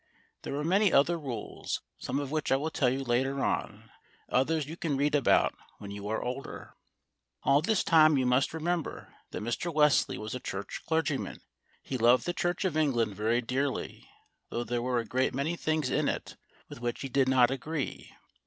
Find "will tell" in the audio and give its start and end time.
2.55-2.89